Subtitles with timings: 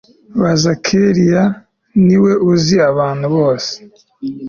[0.41, 1.35] Baza kelley
[2.05, 3.73] niwe uzi abantu bose